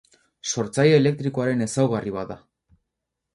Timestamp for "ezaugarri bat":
1.67-2.33